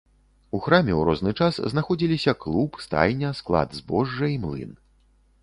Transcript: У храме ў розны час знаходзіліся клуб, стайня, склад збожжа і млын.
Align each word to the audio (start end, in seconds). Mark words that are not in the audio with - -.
У 0.59 0.59
храме 0.67 0.93
ў 0.95 1.01
розны 1.09 1.33
час 1.39 1.59
знаходзіліся 1.73 2.33
клуб, 2.47 2.81
стайня, 2.87 3.29
склад 3.43 3.79
збожжа 3.83 4.33
і 4.35 4.43
млын. 4.49 4.75